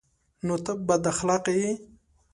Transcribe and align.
_نو 0.45 0.55
ته 0.65 0.71
بد 0.87 1.03
اخلاقه 1.11 1.53
يې؟ 1.61 1.71